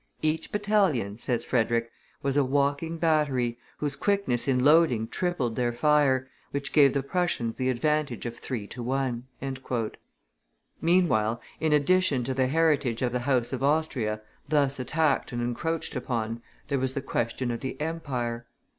"Each 0.23 0.51
battalion," 0.51 1.19
says 1.19 1.45
Frederick, 1.45 1.91
"was 2.23 2.35
a 2.35 2.43
walking 2.43 2.97
battery, 2.97 3.59
whose 3.77 3.95
quickness 3.95 4.47
in 4.47 4.63
loading 4.63 5.07
tripled 5.07 5.55
their 5.55 5.71
fire, 5.71 6.27
which 6.49 6.73
gave 6.73 6.93
the 6.93 7.03
Prussians 7.03 7.57
the 7.57 7.69
advantage 7.69 8.25
of 8.25 8.35
three 8.35 8.65
to 8.65 8.81
one." 8.81 9.27
Meanwhile, 10.81 11.39
in 11.59 11.71
addition 11.71 12.23
to 12.23 12.33
the 12.33 12.47
heritage 12.47 13.03
of 13.03 13.11
the 13.11 13.19
house 13.29 13.53
of 13.53 13.61
Austria, 13.61 14.21
thus 14.49 14.79
attacked 14.79 15.33
and 15.33 15.39
encroached 15.43 15.95
upon, 15.95 16.41
there 16.67 16.79
was 16.79 16.95
the 16.95 17.01
question 17.03 17.51
of 17.51 17.59
the 17.59 17.79
Empire. 17.79 18.47